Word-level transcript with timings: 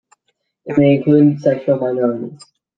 It 0.65 0.79
may 0.79 0.95
include 0.95 1.41
sexual 1.41 1.77
minorities. 1.77 2.41